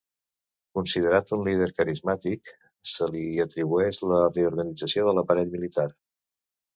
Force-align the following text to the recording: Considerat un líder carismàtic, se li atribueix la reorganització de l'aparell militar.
Considerat 0.77 1.33
un 1.35 1.41
líder 1.47 1.67
carismàtic, 1.81 2.49
se 2.91 3.09
li 3.15 3.25
atribueix 3.45 3.99
la 4.13 4.23
reorganització 4.31 5.05
de 5.09 5.15
l'aparell 5.19 5.53
militar. 5.57 5.87